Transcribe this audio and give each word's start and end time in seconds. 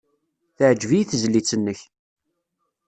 Teɛjeb-iyi 0.57 1.05
tezlit-nnek. 1.05 1.79